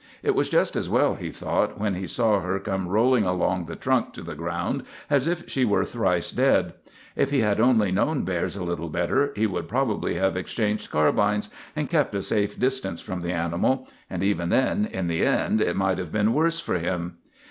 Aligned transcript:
It 0.23 0.33
was 0.33 0.49
just 0.49 0.75
as 0.75 0.89
well, 0.89 1.13
he 1.13 1.29
thought, 1.29 1.79
when 1.79 1.93
he 1.93 2.07
saw 2.07 2.39
her 2.39 2.57
come 2.59 2.87
rolling 2.87 3.23
along 3.23 3.65
the 3.67 3.75
trunk 3.75 4.13
to 4.13 4.23
the 4.23 4.33
ground 4.33 4.81
as 5.11 5.27
if 5.27 5.47
she 5.47 5.63
were 5.63 5.85
thrice 5.85 6.31
dead. 6.31 6.73
If 7.15 7.29
he 7.29 7.41
had 7.41 7.59
only 7.59 7.91
known 7.91 8.23
bears 8.23 8.55
a 8.57 8.63
little 8.63 8.89
better, 8.89 9.31
he 9.35 9.45
would 9.45 9.67
probably 9.69 10.15
have 10.15 10.35
exchanged 10.35 10.89
carbines 10.89 11.49
and 11.75 11.87
kept 11.87 12.15
a 12.15 12.23
safe 12.23 12.57
distance 12.59 12.99
from 12.99 13.21
the 13.21 13.31
animal; 13.31 13.87
and 14.09 14.23
even 14.23 14.49
then, 14.49 14.87
in 14.91 15.05
the 15.05 15.23
end, 15.23 15.61
it 15.61 15.75
might 15.75 15.99
have 15.99 16.11
been 16.11 16.33
worse 16.33 16.59
for 16.59 16.79
him. 16.79 17.17